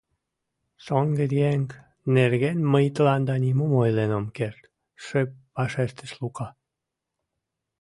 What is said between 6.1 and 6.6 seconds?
Лука.